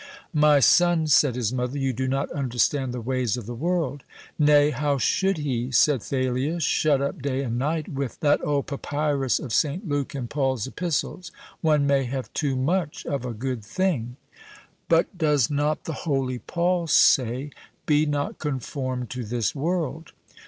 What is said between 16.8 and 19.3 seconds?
say, 'Be not conformed to